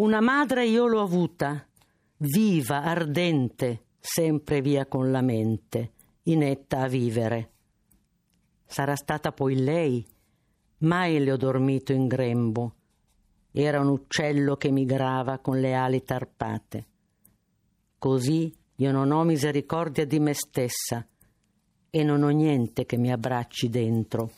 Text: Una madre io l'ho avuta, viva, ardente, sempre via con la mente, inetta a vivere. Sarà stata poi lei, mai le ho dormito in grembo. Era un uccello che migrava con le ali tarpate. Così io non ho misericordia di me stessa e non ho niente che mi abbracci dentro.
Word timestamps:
Una 0.00 0.22
madre 0.22 0.66
io 0.66 0.86
l'ho 0.86 1.02
avuta, 1.02 1.62
viva, 2.16 2.82
ardente, 2.84 3.82
sempre 4.00 4.62
via 4.62 4.86
con 4.86 5.10
la 5.10 5.20
mente, 5.20 5.92
inetta 6.22 6.80
a 6.80 6.88
vivere. 6.88 7.50
Sarà 8.64 8.96
stata 8.96 9.30
poi 9.32 9.62
lei, 9.62 10.02
mai 10.78 11.22
le 11.22 11.32
ho 11.32 11.36
dormito 11.36 11.92
in 11.92 12.06
grembo. 12.06 12.76
Era 13.52 13.80
un 13.80 13.88
uccello 13.88 14.56
che 14.56 14.70
migrava 14.70 15.38
con 15.38 15.60
le 15.60 15.74
ali 15.74 16.02
tarpate. 16.02 16.86
Così 17.98 18.56
io 18.76 18.92
non 18.92 19.10
ho 19.10 19.22
misericordia 19.22 20.06
di 20.06 20.18
me 20.18 20.32
stessa 20.32 21.06
e 21.90 22.02
non 22.02 22.22
ho 22.22 22.30
niente 22.30 22.86
che 22.86 22.96
mi 22.96 23.12
abbracci 23.12 23.68
dentro. 23.68 24.30